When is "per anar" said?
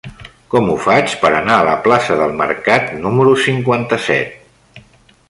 1.25-1.57